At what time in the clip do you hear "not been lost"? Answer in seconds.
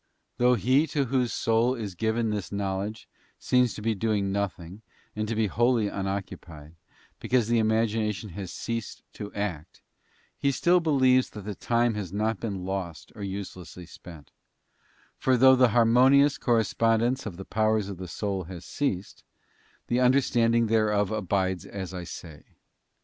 12.11-13.11